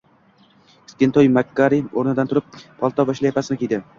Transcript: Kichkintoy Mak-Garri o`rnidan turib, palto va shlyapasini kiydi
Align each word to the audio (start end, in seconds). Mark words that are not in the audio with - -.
Kichkintoy 0.91 1.29
Mak-Garri 1.35 1.79
o`rnidan 2.03 2.31
turib, 2.31 2.59
palto 2.85 3.09
va 3.11 3.17
shlyapasini 3.23 3.63
kiydi 3.63 3.83